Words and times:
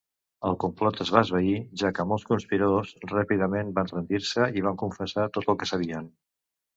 El 0.49 0.55
complot 0.61 0.95
es 1.03 1.09
va 1.15 1.21
esvair 1.25 1.57
ja 1.81 1.91
que 1.99 2.05
molts 2.11 2.25
conspiradors 2.29 2.93
ràpidament 3.11 3.69
van 3.75 3.91
rendir-se 3.91 4.47
i 4.61 4.65
van 4.69 4.81
confessar 4.85 5.27
tot 5.37 5.53
el 5.55 5.59
que 5.61 5.69
sabien. 5.73 6.09